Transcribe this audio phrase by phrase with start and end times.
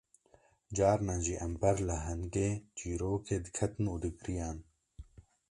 [0.77, 4.57] Carnan jî em ber lehengê çîrokê diketin û digiriyan